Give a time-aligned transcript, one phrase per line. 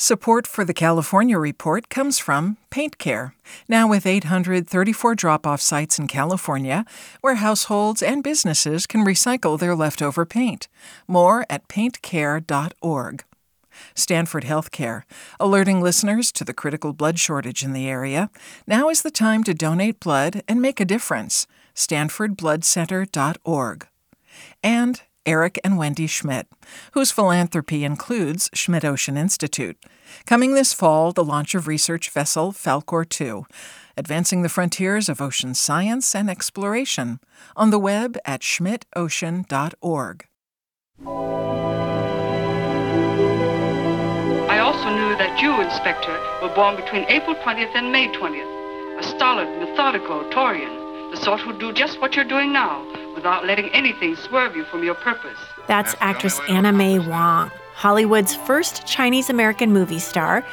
[0.00, 3.34] Support for the California Report comes from Paint Care,
[3.68, 6.84] now with 834 drop off sites in California
[7.20, 10.68] where households and businesses can recycle their leftover paint.
[11.08, 13.24] More at paintcare.org.
[13.96, 15.02] Stanford Healthcare,
[15.40, 18.30] alerting listeners to the critical blood shortage in the area.
[18.68, 21.48] Now is the time to donate blood and make a difference.
[21.74, 23.88] StanfordBloodCenter.org.
[24.62, 26.46] And Eric and Wendy Schmidt,
[26.92, 29.76] whose philanthropy includes Schmidt Ocean Institute.
[30.24, 33.44] Coming this fall, the launch of research vessel Falkor 2,
[33.98, 37.20] advancing the frontiers of ocean science and exploration,
[37.56, 40.24] on the web at schmidtocean.org.
[44.48, 48.98] I also knew that you, Inspector, were born between April 20th and May 20th.
[48.98, 52.82] A stolid, methodical Taurian, the sort who'd do just what you're doing now,
[53.18, 55.38] without letting anything swerve you from your purpose.
[55.66, 60.46] That's actress Anna May Wong, Hollywood's first Chinese American movie star,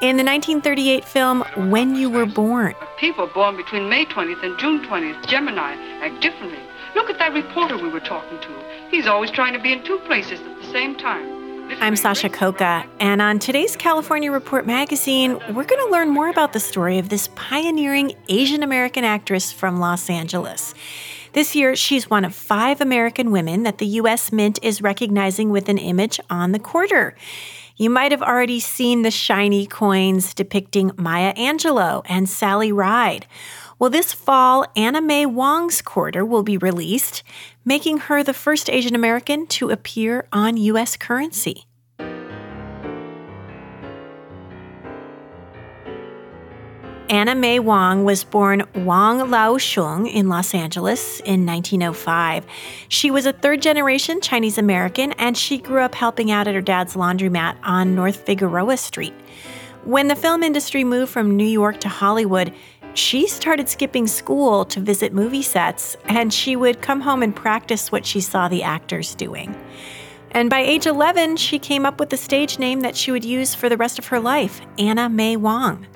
[0.00, 2.76] in the 1938 film When You Were Born.
[2.98, 6.60] People born between May 20th and June 20th, Gemini, act differently.
[6.94, 8.64] Look at that reporter we were talking to.
[8.88, 11.42] He's always trying to be in two places at the same time.
[11.80, 16.52] I'm Sasha Khokha, and on today's California Report magazine, we're going to learn more about
[16.52, 20.74] the story of this pioneering Asian American actress from Los Angeles.
[21.32, 24.30] This year, she's one of five American women that the U.S.
[24.30, 27.16] Mint is recognizing with an image on the quarter.
[27.76, 33.26] You might have already seen the shiny coins depicting Maya Angelou and Sally Ride.
[33.78, 37.22] Well, this fall, Anna May Wong's quarter will be released,
[37.64, 40.98] making her the first Asian American to appear on U.S.
[40.98, 41.66] currency.
[47.10, 52.46] Anna May Wong was born Wong Lao Shung in Los Angeles in 1905.
[52.88, 56.60] She was a third generation Chinese American and she grew up helping out at her
[56.60, 59.14] dad's laundromat on North Figueroa Street.
[59.84, 62.54] When the film industry moved from New York to Hollywood,
[62.94, 67.90] she started skipping school to visit movie sets, and she would come home and practice
[67.90, 69.56] what she saw the actors doing.
[70.30, 73.54] And by age 11, she came up with the stage name that she would use
[73.54, 75.86] for the rest of her life Anna May Wong.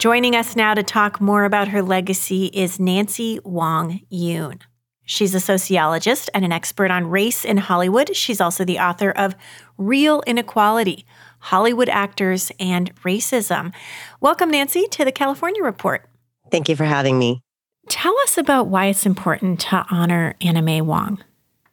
[0.00, 4.60] Joining us now to talk more about her legacy is Nancy Wang Yuen.
[5.04, 8.16] She's a sociologist and an expert on race in Hollywood.
[8.16, 9.34] She's also the author of
[9.76, 11.04] Reel Inequality
[11.40, 13.74] Hollywood Actors and Racism.
[14.22, 16.08] Welcome, Nancy, to the California Report.
[16.50, 17.42] Thank you for having me.
[17.90, 21.22] Tell us about why it's important to honor Anna May Wong.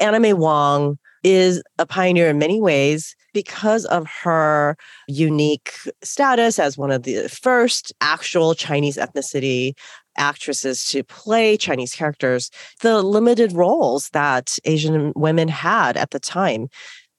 [0.01, 4.75] Anna May Wong is a pioneer in many ways because of her
[5.07, 5.71] unique
[6.01, 9.73] status as one of the first actual Chinese ethnicity
[10.17, 12.49] actresses to play Chinese characters,
[12.81, 16.67] the limited roles that Asian women had at the time.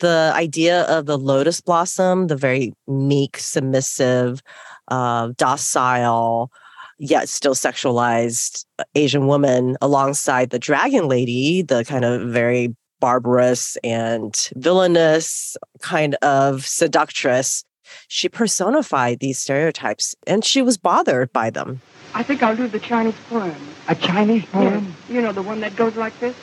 [0.00, 4.42] The idea of the lotus blossom, the very meek, submissive,
[4.88, 6.50] uh, docile,
[6.98, 8.64] yet still sexualized
[8.96, 16.66] Asian woman alongside the dragon lady, the kind of very barbarous and villainous kind of
[16.66, 17.64] seductress.
[18.08, 21.80] She personified these stereotypes and she was bothered by them.
[22.14, 23.54] I think I'll do the Chinese poem.
[23.88, 24.84] A Chinese poem?
[24.84, 25.10] Yes.
[25.10, 26.36] You know, the one that goes like this.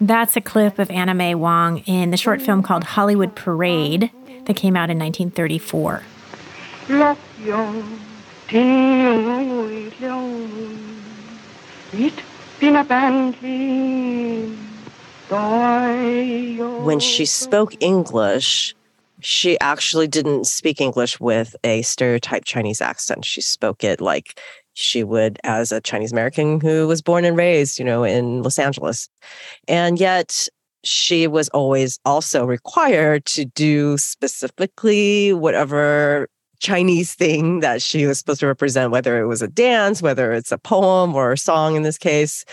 [0.00, 4.10] That's a clip of Anna May Wong in the short film called Hollywood Parade
[4.46, 6.02] that came out in 1934.
[8.52, 9.92] When
[16.98, 18.74] she spoke English,
[19.20, 23.24] she actually didn't speak English with a stereotyped Chinese accent.
[23.24, 24.40] She spoke it like
[24.74, 28.58] she would as a Chinese American who was born and raised, you know, in Los
[28.58, 29.08] Angeles.
[29.68, 30.48] And yet
[30.82, 36.26] she was always also required to do specifically whatever
[36.60, 40.52] Chinese thing that she was supposed to represent, whether it was a dance, whether it's
[40.52, 42.44] a poem or a song in this case.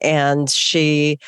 [0.00, 1.18] And she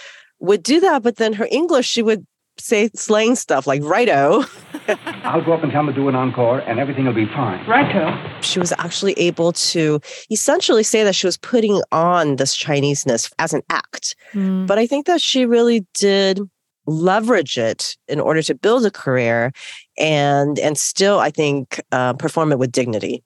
[0.40, 2.26] would do that, but then her English, she would
[2.60, 4.44] say slang stuff like righto.
[5.24, 7.64] I'll go up and tell them to do an encore and everything will be fine.
[7.66, 8.16] Righto.
[8.40, 10.00] She was actually able to
[10.30, 14.16] essentially say that she was putting on this Chineseness as an act.
[14.32, 14.66] Mm.
[14.66, 16.40] But I think that she really did
[16.86, 19.52] leverage it in order to build a career
[19.98, 23.22] and and still i think uh, perform it with dignity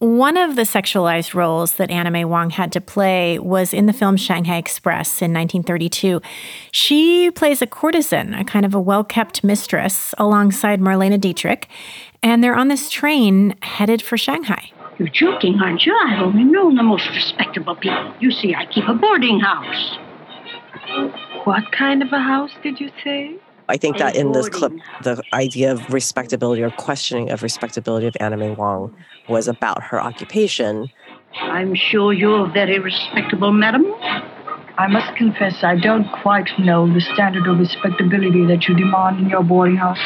[0.00, 3.92] One of the sexualized roles that Anna May Wong had to play was in the
[3.92, 6.22] film Shanghai Express in 1932.
[6.72, 11.68] She plays a courtesan, a kind of a well kept mistress, alongside Marlene Dietrich,
[12.22, 14.72] and they're on this train headed for Shanghai.
[14.98, 15.94] You're joking, aren't you?
[15.94, 18.14] I've only known the most respectable people.
[18.20, 19.98] You see, I keep a boarding house.
[21.44, 23.36] What kind of a house did you say?
[23.70, 24.72] I think that in this clip,
[25.04, 28.94] the idea of respectability or questioning of respectability of Anna May Wong
[29.28, 30.90] was about her occupation.
[31.34, 33.84] I'm sure you're very respectable, madam.
[34.76, 39.28] I must confess, I don't quite know the standard of respectability that you demand in
[39.28, 39.98] your boarding house,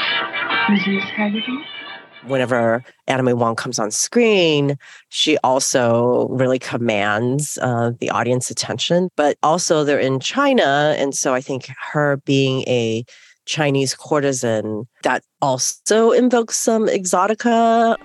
[0.69, 1.01] Mrs.
[1.11, 1.57] Haggerty.
[2.27, 4.77] Whenever Anna May Wong comes on screen,
[5.09, 9.11] she also really commands uh, the audience attention.
[9.17, 10.95] But also, they're in China.
[10.99, 13.05] And so I think her being a
[13.47, 17.97] Chinese courtesan, that also invokes some exotica.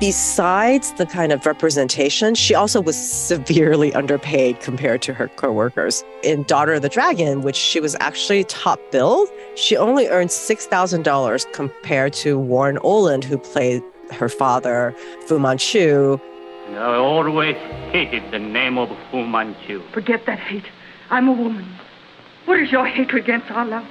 [0.00, 6.04] Besides the kind of representation, she also was severely underpaid compared to her coworkers.
[6.22, 11.52] In Daughter of the Dragon, which she was actually top billed, she only earned $6,000
[11.52, 13.82] compared to Warner Oland, who played
[14.12, 14.94] her father,
[15.26, 16.20] Fu Manchu.
[16.70, 17.56] I always
[17.90, 19.82] hated the name of Fu Manchu.
[19.92, 20.66] Forget that hate.
[21.10, 21.66] I'm a woman.
[22.48, 23.84] What is your hatred against our love?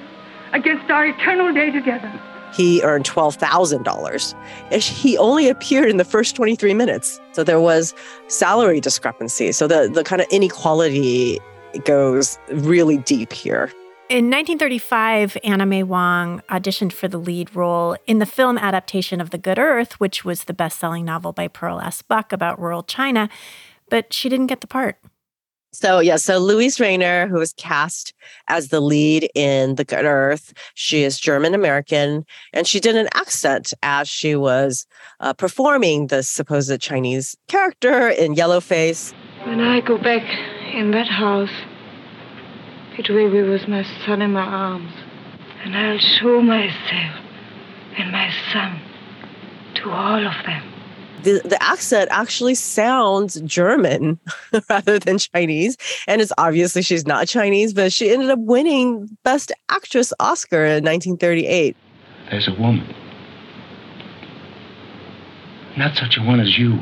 [0.51, 2.11] Against our eternal day together?
[2.55, 4.33] He earned $12,000.
[4.71, 7.21] And He only appeared in the first 23 minutes.
[7.33, 7.93] So there was
[8.29, 9.51] salary discrepancy.
[9.51, 11.39] So the, the kind of inequality
[11.85, 13.71] goes really deep here.
[14.09, 19.29] In 1935, Anna May Wong auditioned for the lead role in the film adaptation of
[19.29, 22.01] The Good Earth, which was the best selling novel by Pearl S.
[22.01, 23.29] Buck about rural China,
[23.87, 24.97] but she didn't get the part.
[25.73, 28.13] So yeah, so Luise Rainer, who was cast
[28.47, 33.09] as the lead in The Good Earth, she is German American, and she did an
[33.13, 34.87] accent as she was
[35.19, 39.13] uh, performing the supposed Chinese character in Yellowface.
[39.45, 40.23] When I go back
[40.73, 41.51] in that house,
[42.97, 44.91] it will be with my son in my arms.
[45.63, 47.15] And I'll show myself
[47.97, 48.79] and my son
[49.75, 50.63] to all of them.
[51.23, 54.19] The, the accent actually sounds German
[54.69, 55.77] rather than Chinese.
[56.07, 60.83] And it's obviously she's not Chinese, but she ended up winning Best Actress Oscar in
[60.83, 61.75] 1938.
[62.29, 62.93] There's a woman.
[65.77, 66.79] Not such a one as you.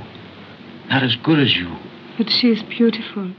[0.89, 1.75] Not as good as you.
[2.17, 3.31] But she is beautiful.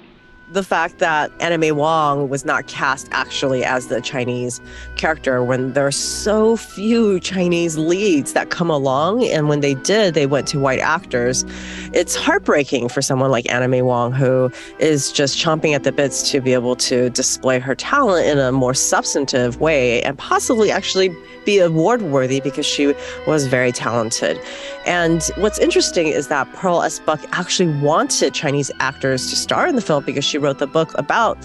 [0.53, 4.61] The fact that May Wong was not cast actually as the Chinese
[4.95, 9.25] character when there are so few Chinese leads that come along.
[9.25, 11.45] And when they did, they went to white actors.
[11.93, 16.41] It's heartbreaking for someone like May Wong, who is just chomping at the bits to
[16.41, 21.15] be able to display her talent in a more substantive way and possibly actually
[21.47, 22.95] be award worthy because she
[23.27, 24.39] was very talented.
[24.85, 26.99] And what's interesting is that Pearl S.
[26.99, 30.91] Buck actually wanted Chinese actors to star in the film because she wrote the book
[30.99, 31.39] about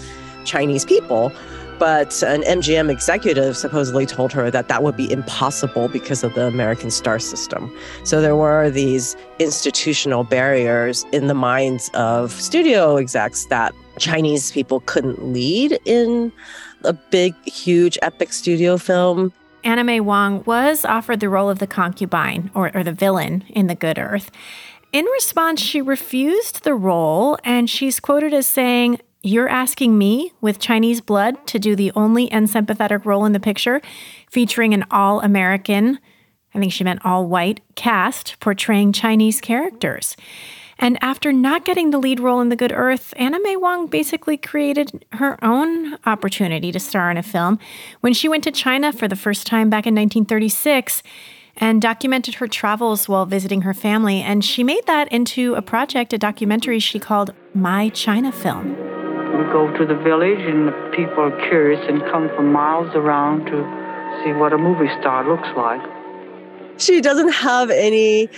[0.44, 1.32] Chinese people.
[1.78, 6.46] But an MGM executive supposedly told her that that would be impossible because of the
[6.46, 7.76] American star system.
[8.04, 14.80] So there were these institutional barriers in the minds of studio execs that Chinese people
[14.80, 16.30] couldn't lead in
[16.84, 19.32] a big, huge, epic studio film.
[19.64, 23.74] May Wong was offered the role of the concubine, or, or the villain, in The
[23.74, 24.30] Good Earth.
[24.92, 30.58] In response, she refused the role, and she's quoted as saying, You're asking me, with
[30.58, 33.80] Chinese blood, to do the only unsympathetic role in the picture,
[34.30, 35.98] featuring an all American,
[36.54, 40.16] I think she meant all white, cast portraying Chinese characters.
[40.78, 44.36] And after not getting the lead role in The Good Earth, Anna May Wong basically
[44.36, 47.58] created her own opportunity to star in a film
[48.00, 51.02] when she went to China for the first time back in 1936
[51.56, 54.22] and documented her travels while visiting her family.
[54.22, 58.70] And she made that into a project, a documentary she called My China Film.
[58.70, 63.46] We go to the village, and the people are curious and come from miles around
[63.46, 65.80] to see what a movie star looks like.
[66.78, 68.28] She doesn't have any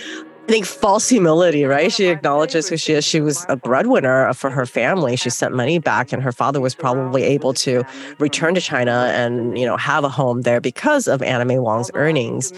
[0.45, 1.91] I think false humility, right?
[1.91, 3.03] She acknowledges who she is.
[3.03, 5.15] She was a breadwinner for her family.
[5.15, 7.83] She sent money back, and her father was probably able to
[8.19, 11.89] return to China and you know have a home there because of Anna May Wong's
[11.95, 12.53] earnings.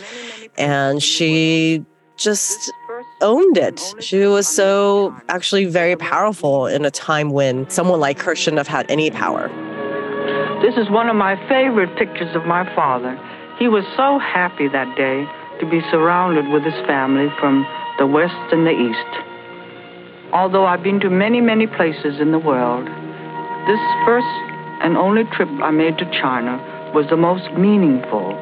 [0.57, 1.85] And she
[2.17, 2.73] just
[3.21, 3.81] owned it.
[4.01, 8.67] She was so actually very powerful in a time when someone like her shouldn't have
[8.67, 9.47] had any power.
[10.61, 13.17] This is one of my favorite pictures of my father.
[13.57, 15.25] He was so happy that day
[15.59, 17.65] to be surrounded with his family from
[17.97, 20.33] the west and the east.
[20.33, 22.85] Although I've been to many, many places in the world,
[23.67, 24.27] this first
[24.81, 26.61] and only trip I made to China
[26.93, 28.37] was the most meaningful.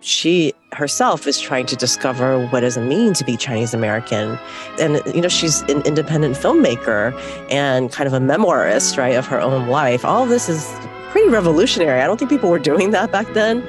[0.00, 4.38] She herself is trying to discover what does it mean to be Chinese American.
[4.80, 7.12] And, you know, she's an independent filmmaker
[7.50, 10.04] and kind of a memoirist, right, of her own life.
[10.04, 10.66] All this is
[11.10, 12.00] pretty revolutionary.
[12.00, 13.62] I don't think people were doing that back then.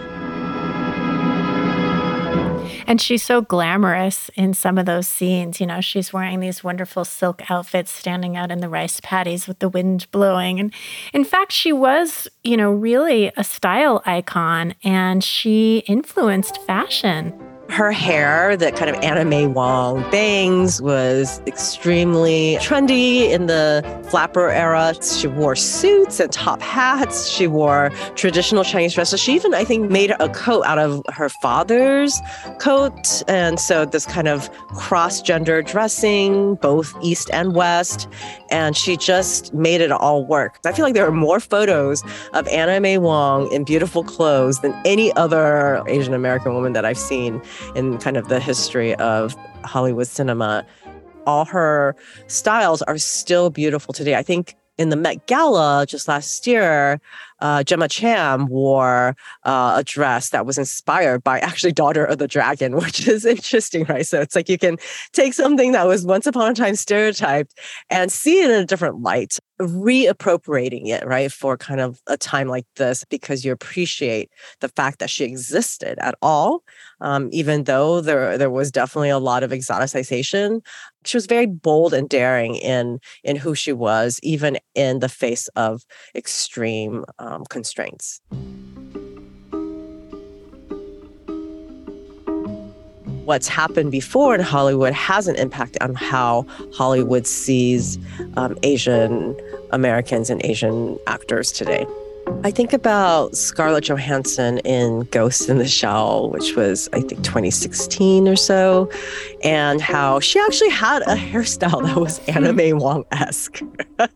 [2.87, 5.59] And she's so glamorous in some of those scenes.
[5.59, 9.59] You know, she's wearing these wonderful silk outfits, standing out in the rice paddies with
[9.59, 10.59] the wind blowing.
[10.59, 10.73] And
[11.13, 17.33] in fact, she was, you know, really a style icon and she influenced fashion
[17.73, 24.93] her hair, that kind of May Wong bangs, was extremely trendy in the flapper era.
[25.01, 27.27] She wore suits and top hats.
[27.27, 29.19] She wore traditional Chinese dresses.
[29.19, 32.21] She even, I think, made a coat out of her father's
[32.59, 33.23] coat.
[33.27, 38.07] And so this kind of cross gender dressing, both East and West.
[38.51, 40.59] And she just made it all work.
[40.63, 42.03] I feel like there are more photos
[42.33, 46.99] of Anna May Wong in beautiful clothes than any other Asian American woman that I've
[46.99, 47.41] seen
[47.75, 50.65] in kind of the history of Hollywood cinema.
[51.25, 51.95] All her
[52.27, 54.15] styles are still beautiful today.
[54.15, 56.99] I think in the Met Gala just last year,
[57.39, 62.27] uh, Gemma Chan wore uh, a dress that was inspired by actually Daughter of the
[62.27, 64.05] Dragon, which is interesting, right?
[64.05, 64.77] So it's like you can
[65.11, 67.57] take something that was once upon a time stereotyped
[67.89, 72.47] and see it in a different light, reappropriating it, right, for kind of a time
[72.47, 76.63] like this because you appreciate the fact that she existed at all,
[77.01, 80.61] um, even though there there was definitely a lot of exoticization.
[81.05, 85.47] She was very bold and daring in in who she was, even in the face
[85.55, 85.83] of
[86.15, 87.05] extreme.
[87.19, 88.21] Um, constraints.
[93.25, 97.97] What's happened before in Hollywood has an impact on how Hollywood sees
[98.35, 99.35] um, Asian
[99.71, 101.85] Americans and Asian actors today.
[102.43, 108.27] I think about Scarlett Johansson in Ghost in the Shell, which was, I think, 2016
[108.27, 108.89] or so,
[109.43, 113.61] and how she actually had a hairstyle that was Anna May Wong esque.
[113.61, 114.09] um,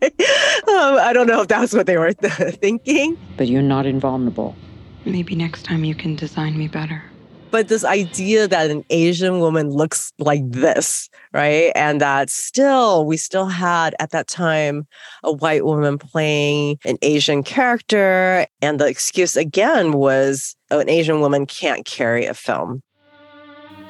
[0.67, 3.17] I don't know if that's what they were thinking.
[3.37, 4.55] But you're not invulnerable.
[5.05, 7.03] Maybe next time you can design me better
[7.51, 11.71] but this idea that an Asian woman looks like this, right?
[11.75, 14.87] And that still, we still had at that time
[15.23, 18.45] a white woman playing an Asian character.
[18.61, 22.81] And the excuse again was oh, an Asian woman can't carry a film.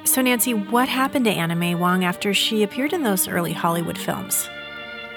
[0.03, 3.97] So, Nancy, what happened to Anna May Wong after she appeared in those early Hollywood
[3.97, 4.49] films?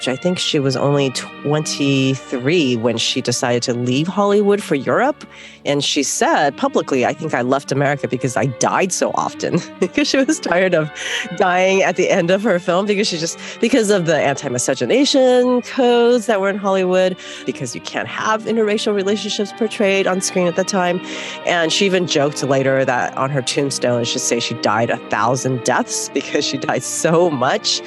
[0.07, 5.25] I think she was only 23 when she decided to leave Hollywood for Europe.
[5.65, 10.07] And she said publicly, I think I left America because I died so often, because
[10.07, 10.91] she was tired of
[11.37, 15.61] dying at the end of her film, because she just, because of the anti miscegenation
[15.61, 17.15] codes that were in Hollywood,
[17.45, 20.99] because you can't have interracial relationships portrayed on screen at the time.
[21.45, 24.97] And she even joked later that on her tombstone, it should say she died a
[25.09, 27.81] thousand deaths because she died so much.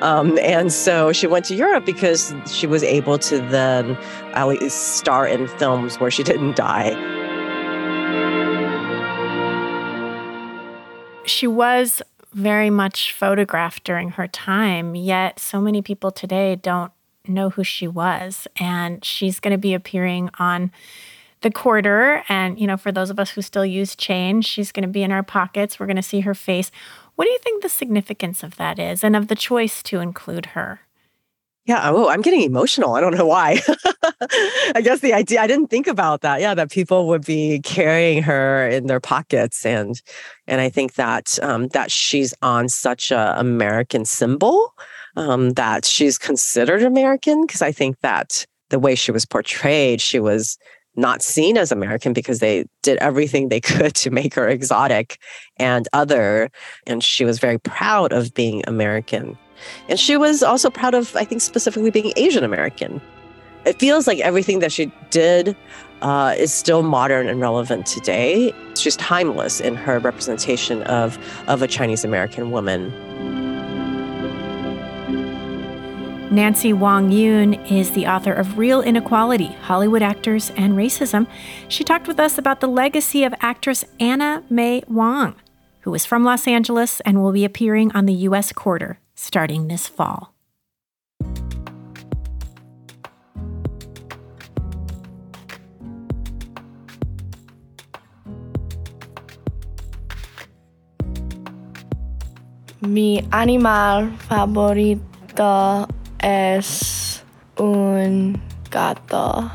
[0.00, 3.96] Um, and so she went to Europe because she was able to then
[4.34, 6.94] at least star in films where she didn't die.
[11.24, 16.92] She was very much photographed during her time, yet so many people today don't
[17.26, 18.46] know who she was.
[18.56, 20.70] And she's going to be appearing on
[21.40, 22.22] the quarter.
[22.28, 25.02] And, you know, for those of us who still use change, she's going to be
[25.02, 25.78] in our pockets.
[25.78, 26.70] We're going to see her face.
[27.14, 30.46] What do you think the significance of that is and of the choice to include
[30.46, 30.80] her?
[31.66, 32.94] Yeah, oh, I'm getting emotional.
[32.94, 33.60] I don't know why.
[34.74, 36.40] I guess the idea I didn't think about that.
[36.40, 40.00] Yeah, that people would be carrying her in their pockets, and
[40.46, 44.72] and I think that um, that she's on such a American symbol
[45.16, 50.20] um, that she's considered American because I think that the way she was portrayed, she
[50.20, 50.58] was
[50.94, 55.18] not seen as American because they did everything they could to make her exotic
[55.58, 56.50] and other.
[56.86, 59.36] And she was very proud of being American.
[59.88, 63.00] And she was also proud of, I think, specifically being Asian American.
[63.64, 65.56] It feels like everything that she did
[66.00, 68.52] uh, is still modern and relevant today.
[68.74, 72.92] Just timeless in her representation of, of a Chinese American woman.
[76.30, 81.26] Nancy Wang Yuen is the author of Reel Inequality Hollywood Actors and Racism.
[81.68, 85.36] She talked with us about the legacy of actress Anna May Wong,
[85.80, 88.52] who is from Los Angeles and will be appearing on the U.S.
[88.52, 90.32] Quarter starting this fall.
[102.80, 105.88] Mi animal favorito
[106.20, 107.22] es
[107.58, 109.50] un gato.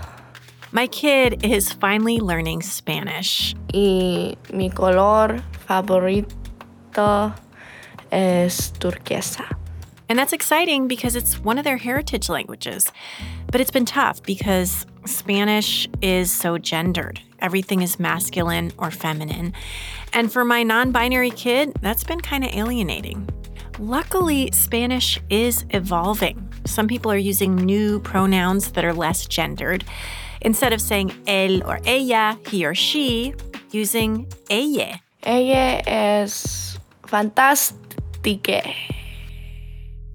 [0.73, 3.55] My kid is finally learning Spanish.
[3.73, 7.33] Y mi color favorito
[8.11, 9.57] es turquesa.
[10.09, 12.91] And that's exciting because it's one of their heritage languages.
[13.49, 17.21] But it's been tough because Spanish is so gendered.
[17.39, 19.53] Everything is masculine or feminine.
[20.11, 23.29] And for my non binary kid, that's been kind of alienating.
[23.79, 26.45] Luckily, Spanish is evolving.
[26.65, 29.85] Some people are using new pronouns that are less gendered.
[30.41, 33.33] Instead of saying él or ella, he or she,
[33.71, 34.99] using ella.
[35.23, 36.77] Ella es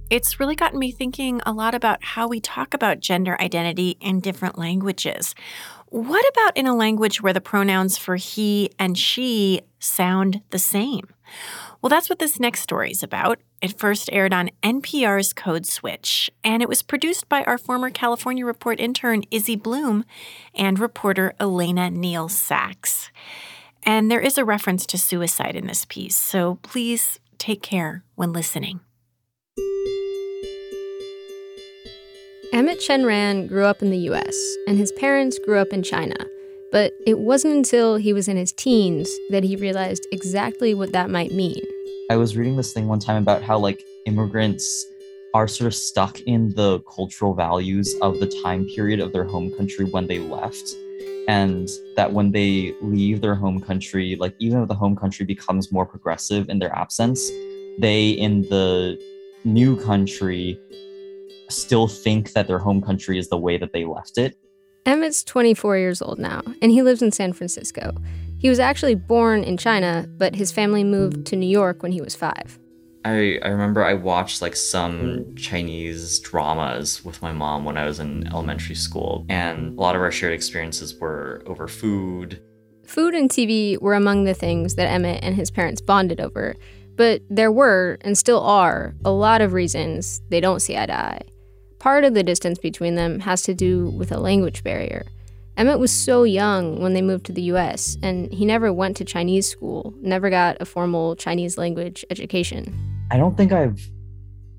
[0.09, 4.21] It's really gotten me thinking a lot about how we talk about gender identity in
[4.21, 5.35] different languages.
[5.89, 11.09] What about in a language where the pronouns for he and she sound the same?
[11.83, 13.41] Well, that's what this next story is about.
[13.61, 18.47] It first aired on NPR's Code Switch, and it was produced by our former California
[18.47, 20.05] Report intern Izzy Bloom
[20.55, 23.11] and reporter Elena Neal Sachs.
[23.83, 28.33] And there is a reference to suicide in this piece, so please take care when
[28.33, 28.81] listening.
[32.52, 34.35] Emmett Chen Ran grew up in the US,
[34.66, 36.16] and his parents grew up in China.
[36.73, 41.11] But it wasn't until he was in his teens that he realized exactly what that
[41.11, 41.61] might mean.
[42.11, 44.87] I was reading this thing one time about how, like, immigrants
[45.35, 49.50] are sort of stuck in the cultural values of the time period of their home
[49.57, 50.75] country when they left.
[51.29, 55.73] And that when they leave their home country, like, even if the home country becomes
[55.73, 57.29] more progressive in their absence,
[57.79, 58.99] they in the
[59.44, 60.59] new country
[61.49, 64.37] still think that their home country is the way that they left it.
[64.85, 67.92] Emmett's 24 years old now, and he lives in San Francisco.
[68.38, 72.01] He was actually born in China, but his family moved to New York when he
[72.01, 72.59] was five.
[73.07, 75.35] I, I remember I watched like some hmm.
[75.37, 80.03] Chinese dramas with my mom when I was in elementary school, and a lot of
[80.03, 82.42] our shared experiences were over food.
[82.85, 86.57] Food and TV were among the things that Emmett and his parents bonded over,
[86.97, 90.99] but there were, and still are, a lot of reasons they don't see eye to
[90.99, 91.23] eye.
[91.79, 95.05] Part of the distance between them has to do with a language barrier.
[95.57, 99.07] Emmett was so young when they moved to the US, and he never went to
[99.07, 102.77] Chinese school, never got a formal Chinese language education.
[103.11, 103.81] I don't think I've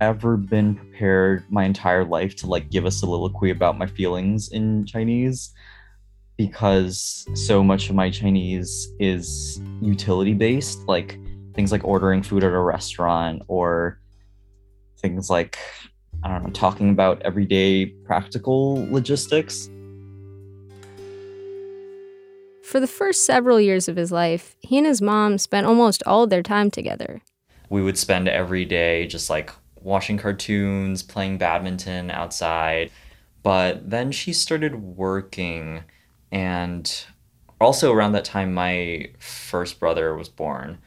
[0.02, 4.86] ever been prepared my entire life to like give a soliloquy about my feelings in
[4.88, 5.54] Chinese
[6.36, 11.20] because so much of my Chinese is utility based, like
[11.54, 14.00] things like ordering food at a restaurant or
[15.00, 15.60] things like
[16.24, 19.70] I don't know, talking about everyday practical logistics.
[22.68, 26.28] For the first several years of his life, he and his mom spent almost all
[26.28, 27.22] their time together.
[27.70, 29.52] We would spend every day just like
[29.82, 32.92] watching cartoons, playing badminton outside.
[33.42, 35.86] But then she started working,
[36.30, 37.06] and
[37.62, 40.80] also around that time, my first brother was born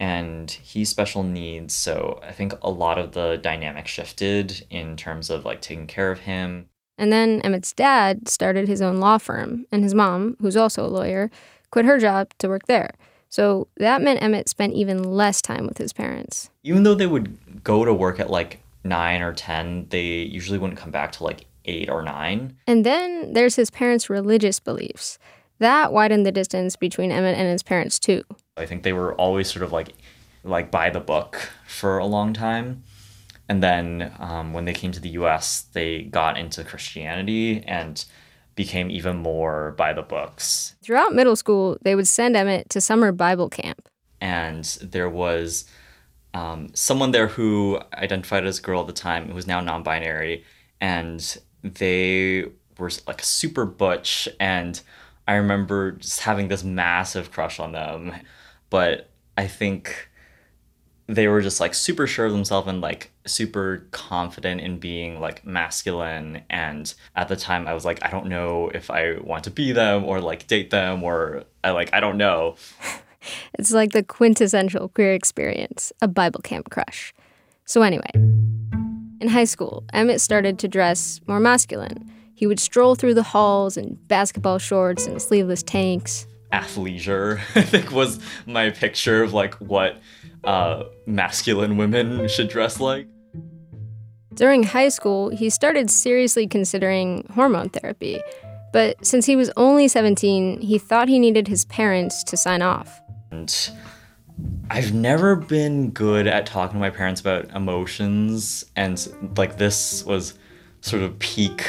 [0.00, 5.28] and he's special needs so i think a lot of the dynamic shifted in terms
[5.28, 9.64] of like taking care of him and then emmett's dad started his own law firm
[9.72, 11.30] and his mom who's also a lawyer
[11.70, 12.90] quit her job to work there.
[13.30, 16.50] So that meant emmett spent even less time with his parents.
[16.62, 20.78] Even though they would go to work at like 9 or 10 they usually wouldn't
[20.78, 25.18] come back to like 8 or 9 and then there's his parents religious beliefs.
[25.60, 28.22] That widened the distance between emmett and his parents too.
[28.56, 29.92] I think they were always sort of like
[30.44, 32.82] like by the book for a long time.
[33.48, 38.04] And then um, when they came to the US, they got into Christianity and
[38.54, 40.74] became even more by the books.
[40.82, 43.88] Throughout middle school, they would send Emmett to summer Bible camp.
[44.20, 45.64] And there was
[46.34, 49.82] um, someone there who identified as a girl at the time, who was now non
[49.82, 50.44] binary.
[50.80, 52.46] And they
[52.78, 54.28] were like super butch.
[54.40, 54.80] And
[55.26, 58.12] I remember just having this massive crush on them
[58.70, 60.07] but I think
[61.08, 65.44] they were just like super sure of themselves and like super confident in being like
[65.44, 66.42] masculine.
[66.50, 69.72] And at the time i was like i don't know if i want to be
[69.72, 72.56] them or like date them or i like i don't know.
[73.58, 77.12] It's like the quintessential queer experience a bible camp crush.
[77.64, 78.10] So anyway
[79.20, 82.10] in high school emmett started to dress more masculine.
[82.34, 87.90] He would stroll through the halls in basketball shorts and sleeveless tanks athleisure i think
[87.92, 90.00] was my picture of like what
[90.44, 93.06] uh, masculine women should dress like.
[94.34, 98.20] During high school, he started seriously considering hormone therapy.
[98.72, 103.00] But since he was only 17, he thought he needed his parents to sign off.
[103.30, 103.70] And
[104.70, 108.64] I've never been good at talking to my parents about emotions.
[108.76, 110.34] And like this was
[110.82, 111.66] sort of peak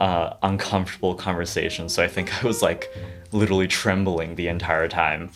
[0.00, 1.88] uh, uncomfortable conversation.
[1.88, 2.90] So I think I was like
[3.32, 5.30] literally trembling the entire time.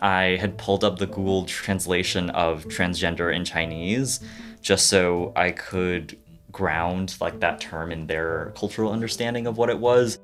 [0.00, 4.20] I had pulled up the Google translation of transgender in Chinese
[4.60, 6.18] just so I could
[6.50, 10.18] ground like that term in their cultural understanding of what it was.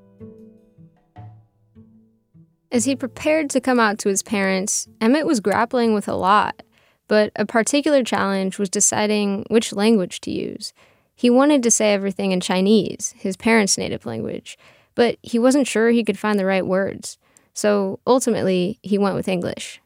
[2.73, 6.63] As he prepared to come out to his parents, Emmett was grappling with a lot,
[7.07, 10.73] but a particular challenge was deciding which language to use.
[11.15, 14.59] He wanted to say everything in Chinese, his parents' native language,
[14.95, 17.19] but he wasn't sure he could find the right words.
[17.53, 19.81] So ultimately, he went with English.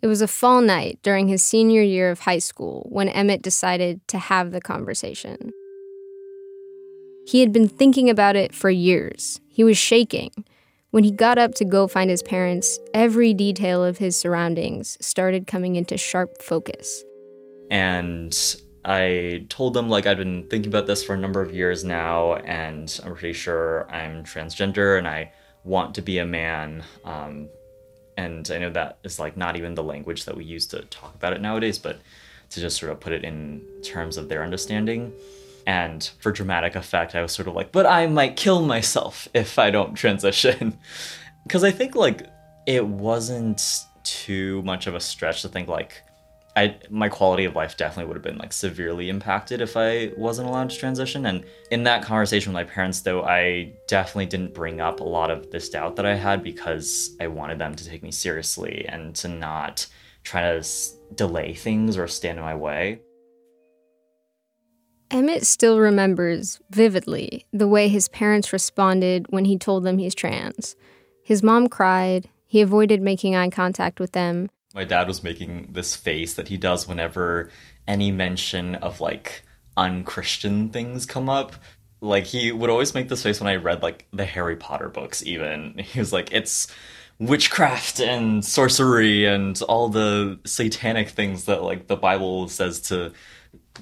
[0.00, 4.06] It was a fall night during his senior year of high school when Emmett decided
[4.08, 5.52] to have the conversation.
[7.26, 9.40] He had been thinking about it for years.
[9.48, 10.30] He was shaking.
[10.90, 15.46] When he got up to go find his parents, every detail of his surroundings started
[15.46, 17.04] coming into sharp focus.
[17.70, 18.34] And
[18.88, 22.36] I told them like I'd been thinking about this for a number of years now,
[22.36, 25.30] and I'm pretty sure I'm transgender and I
[25.62, 26.82] want to be a man.
[27.04, 27.50] Um,
[28.16, 31.14] and I know that is like not even the language that we use to talk
[31.14, 32.00] about it nowadays, but
[32.48, 35.12] to just sort of put it in terms of their understanding.
[35.66, 39.58] And for dramatic effect, I was sort of like, but I might kill myself if
[39.58, 40.78] I don't transition.
[41.44, 42.26] Because I think like
[42.66, 43.62] it wasn't
[44.02, 46.02] too much of a stretch to think like
[46.58, 50.48] I my quality of life definitely would have been like severely impacted if I wasn't
[50.48, 51.24] allowed to transition.
[51.24, 55.30] And in that conversation with my parents, though, I definitely didn't bring up a lot
[55.30, 59.14] of this doubt that I had because I wanted them to take me seriously and
[59.16, 59.86] to not
[60.24, 63.02] try to s- delay things or stand in my way.
[65.12, 70.74] Emmett still remembers vividly the way his parents responded when he told them he's trans.
[71.22, 75.96] His mom cried, he avoided making eye contact with them, my dad was making this
[75.96, 77.50] face that he does whenever
[77.86, 79.42] any mention of like
[79.76, 81.54] unchristian things come up.
[82.00, 85.24] Like he would always make this face when i read like the harry potter books
[85.24, 85.78] even.
[85.78, 86.68] He was like it's
[87.18, 93.12] witchcraft and sorcery and all the satanic things that like the bible says to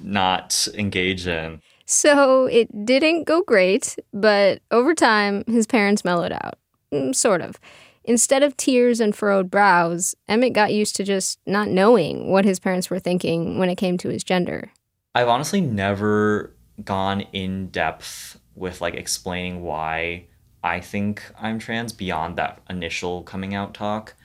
[0.01, 1.61] not engage in.
[1.85, 6.57] So it didn't go great but over time his parents mellowed out.
[6.91, 7.59] Mm, sort of
[8.07, 12.57] Instead of tears and furrowed brows, Emmett got used to just not knowing what his
[12.57, 14.71] parents were thinking when it came to his gender.
[15.13, 20.27] I've honestly never gone in depth with like explaining why
[20.63, 24.15] I think I'm trans beyond that initial coming out talk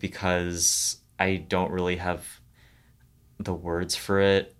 [0.00, 2.40] because I don't really have
[3.38, 4.56] the words for it.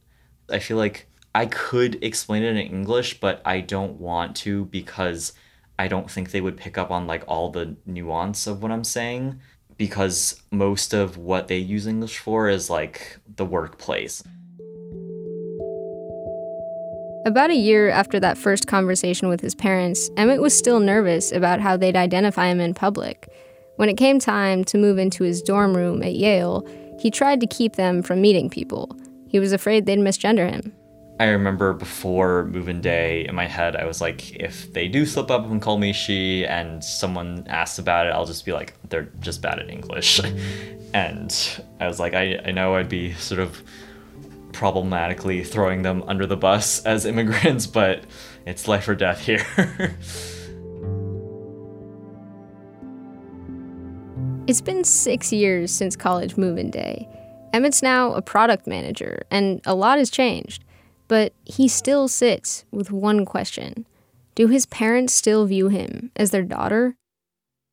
[0.49, 5.33] I feel like I could explain it in English, but I don't want to because
[5.81, 8.85] I don't think they would pick up on like all the nuance of what I'm
[8.85, 9.41] saying
[9.79, 14.23] because most of what they use English for is like the workplace.
[17.25, 21.63] About a year after that first conversation with his parents, Emmett was still nervous about
[21.63, 23.33] how they'd identify him in public.
[23.77, 27.47] When it came time to move into his dorm room at Yale, he tried to
[27.47, 28.95] keep them from meeting people.
[29.29, 30.75] He was afraid they'd misgender him.
[31.21, 35.31] I remember before moving day in my head, I was like, if they do slip
[35.31, 39.13] up and call me she and someone asks about it, I'll just be like, they're
[39.21, 40.19] just bad at English.
[40.95, 43.63] and I was like, I, I know I'd be sort of
[44.53, 48.05] problematically throwing them under the bus as immigrants, but
[48.47, 49.45] it's life or death here.
[54.47, 57.07] it's been six years since college move in day.
[57.53, 60.65] Emmett's now a product manager, and a lot has changed.
[61.11, 63.85] But he still sits with one question
[64.37, 66.95] Do his parents still view him as their daughter?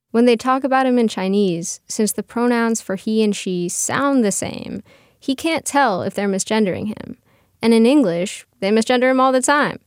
[0.10, 4.26] When they talk about him in Chinese, since the pronouns for he and she sound
[4.26, 4.82] the same,
[5.19, 7.19] he can't tell if they're misgendering him.
[7.62, 9.78] And in English, they misgender him all the time.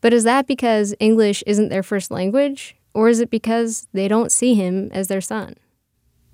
[0.00, 2.76] But is that because English isn't their first language?
[2.94, 5.56] Or is it because they don't see him as their son?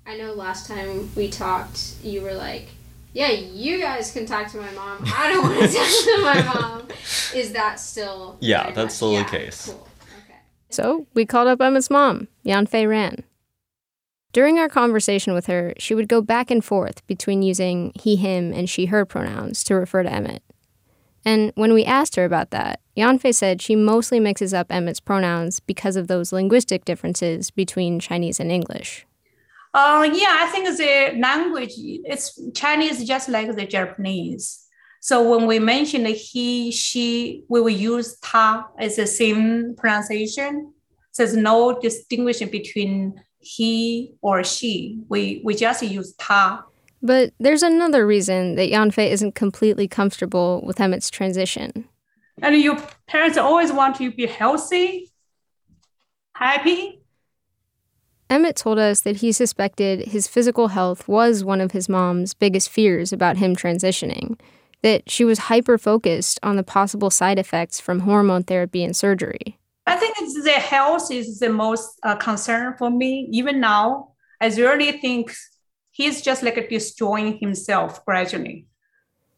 [0.05, 2.67] I know last time we talked, you were like,
[3.13, 5.03] yeah, you guys can talk to my mom.
[5.05, 6.87] I don't want to talk to my mom.
[7.35, 8.37] Is that still?
[8.39, 9.65] Yeah, that's still the case.
[9.65, 9.87] Cool.
[10.23, 10.39] Okay.
[10.69, 13.23] So we called up Emmett's mom, Yanfei Ran.
[14.33, 18.53] During our conversation with her, she would go back and forth between using he, him,
[18.53, 20.41] and she, her pronouns to refer to Emmett.
[21.25, 25.59] And when we asked her about that, Yanfei said she mostly mixes up Emmett's pronouns
[25.59, 29.05] because of those linguistic differences between Chinese and English.
[29.73, 34.67] Uh, yeah, I think the language, it's Chinese just like the Japanese.
[34.99, 40.73] So when we mention he, she, we will use ta as the same pronunciation.
[41.11, 44.99] So there's no distinction between he or she.
[45.09, 46.65] We, we just use ta.
[47.01, 51.87] But there's another reason that Yanfei isn't completely comfortable with Emmett's transition.
[52.41, 55.11] And your parents always want you to be healthy,
[56.35, 57.00] happy,
[58.31, 62.69] Emmett told us that he suspected his physical health was one of his mom's biggest
[62.69, 64.39] fears about him transitioning,
[64.81, 69.59] that she was hyper focused on the possible side effects from hormone therapy and surgery.
[69.85, 70.15] I think
[70.45, 73.27] the health is the most uh, concern for me.
[73.33, 75.35] Even now, I really think
[75.91, 78.65] he's just like destroying himself gradually.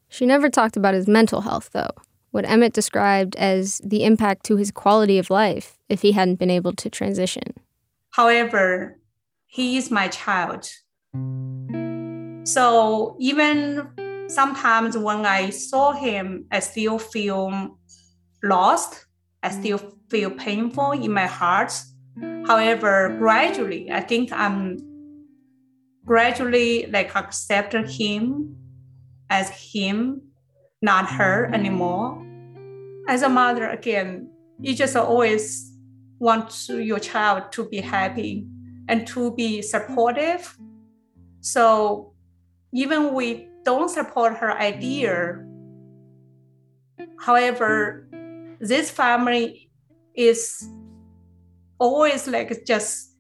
[0.08, 1.96] She never talked about his mental health, though,
[2.30, 6.52] what Emmett described as the impact to his quality of life if he hadn't been
[6.52, 7.56] able to transition.
[8.14, 9.00] However,
[9.48, 10.70] he is my child.
[12.46, 13.90] So even
[14.28, 17.80] sometimes when I saw him, I still feel
[18.44, 19.08] lost.
[19.42, 19.80] I still
[20.12, 21.74] feel painful in my heart.
[22.46, 24.78] However, gradually, I think I'm
[26.06, 28.56] gradually like accept him
[29.32, 30.22] as him,
[30.84, 32.24] not her anymore.
[33.08, 35.73] As a mother, again, you just always
[36.24, 38.48] want your child to be happy
[38.88, 40.58] and to be supportive.
[41.42, 42.14] So
[42.72, 45.46] even we don't support her idea,
[47.20, 48.08] however,
[48.60, 49.70] this family
[50.16, 50.68] is
[51.78, 53.18] always like just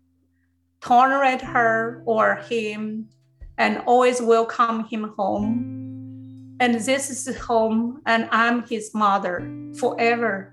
[0.80, 3.10] tolerate her or him
[3.58, 6.56] and always welcome him home.
[6.60, 9.44] And this is home, and I'm his mother
[9.78, 10.53] forever.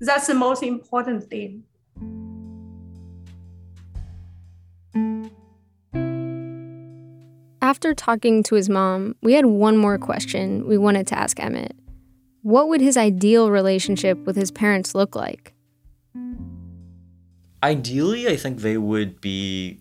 [0.00, 1.64] That's the most important thing.
[7.62, 11.74] After talking to his mom, we had one more question we wanted to ask Emmett.
[12.42, 15.52] What would his ideal relationship with his parents look like?
[17.62, 19.80] Ideally, I think they would be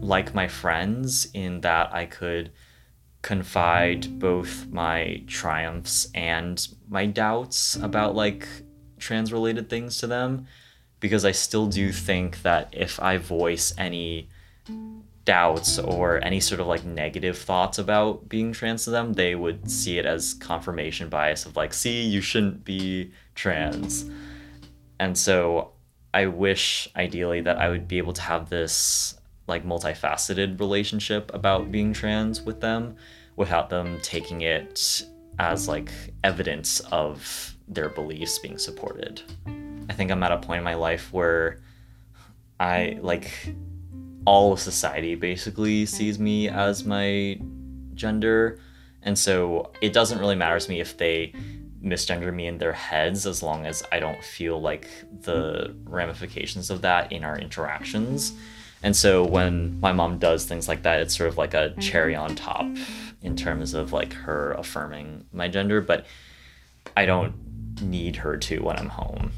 [0.00, 2.52] like my friends in that I could
[3.22, 8.46] confide both my triumphs and my doubts about like
[9.06, 10.46] trans related things to them
[10.98, 14.28] because I still do think that if I voice any
[15.24, 19.70] doubts or any sort of like negative thoughts about being trans to them, they would
[19.70, 24.10] see it as confirmation bias of like, see, you shouldn't be trans.
[24.98, 25.72] And so
[26.12, 31.70] I wish ideally that I would be able to have this like multifaceted relationship about
[31.70, 32.96] being trans with them
[33.36, 35.04] without them taking it
[35.38, 35.90] as like
[36.24, 39.22] evidence of their beliefs being supported.
[39.88, 41.60] I think I'm at a point in my life where
[42.58, 43.54] I like
[44.24, 47.38] all of society basically sees me as my
[47.94, 48.58] gender.
[49.02, 51.32] And so it doesn't really matter to me if they
[51.82, 54.88] misgender me in their heads as long as I don't feel like
[55.22, 58.32] the ramifications of that in our interactions.
[58.82, 62.16] And so when my mom does things like that, it's sort of like a cherry
[62.16, 62.66] on top
[63.22, 66.06] in terms of like her affirming my gender, but
[66.96, 67.34] I don't
[67.82, 69.32] need her to when I'm home.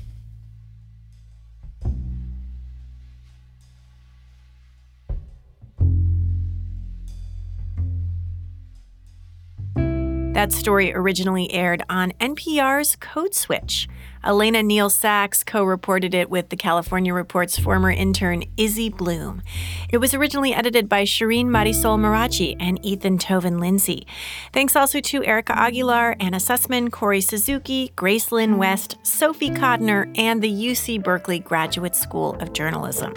[10.39, 13.89] That story originally aired on NPR's Code Switch.
[14.23, 19.43] Elena Neal Sachs co reported it with the California Report's former intern Izzy Bloom.
[19.91, 24.07] It was originally edited by Shireen Marisol Meraji and Ethan Toven-Lindsey.
[24.53, 30.41] Thanks also to Erica Aguilar, Anna Sussman, Corey Suzuki, Grace Lynn West, Sophie Codner, and
[30.41, 33.13] the UC Berkeley Graduate School of Journalism.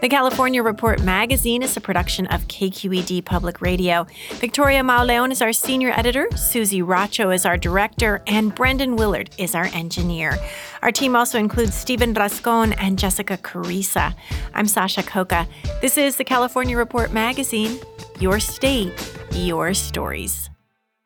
[0.00, 4.06] The California Report magazine is a production of KQED Public Radio.
[4.36, 9.54] Victoria Mauleon is our senior editor, Susie Racho is our director, and Brendan Willard is
[9.54, 10.38] our engineer.
[10.80, 14.14] Our team also includes Stephen Rascon and Jessica Kariisa.
[14.54, 15.46] I'm Sasha Khokha.
[15.82, 17.78] This is the California Report magazine.
[18.18, 18.94] Your state,
[19.32, 20.48] your stories.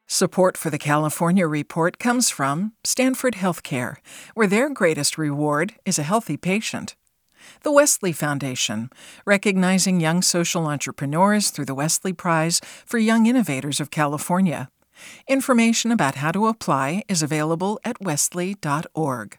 [0.06, 3.96] Support for the California Report comes from Stanford Healthcare,
[4.34, 6.94] where their greatest reward is a healthy patient.
[7.62, 8.90] The Westly Foundation,
[9.24, 14.68] recognizing young social entrepreneurs through the Westly Prize for Young Innovators of California.
[15.28, 19.38] Information about how to apply is available at westly.org.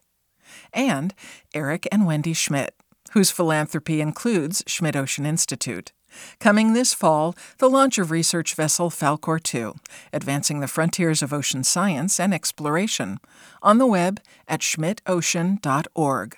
[0.74, 1.14] And
[1.54, 2.76] Eric and Wendy Schmidt,
[3.12, 5.92] whose philanthropy includes Schmidt Ocean Institute.
[6.40, 9.76] Coming this fall, the launch of research vessel Falkor 2,
[10.14, 13.20] advancing the frontiers of ocean science and exploration,
[13.62, 16.38] on the web at schmidtocean.org.